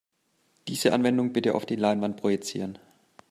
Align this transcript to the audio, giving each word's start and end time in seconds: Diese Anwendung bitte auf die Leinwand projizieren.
Diese 0.67 0.93
Anwendung 0.93 1.31
bitte 1.31 1.53
auf 1.53 1.67
die 1.67 1.75
Leinwand 1.75 2.17
projizieren. 2.17 2.79